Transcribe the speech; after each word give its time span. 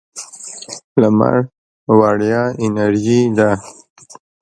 لمر 1.01 1.35
وړیا 1.97 2.41
انرژي 2.63 3.19
ده. 3.37 3.49